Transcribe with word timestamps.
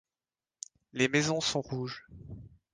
Les 0.93 1.07
maisons 1.07 1.41
sont 1.41 1.61
rouges. 1.61 2.07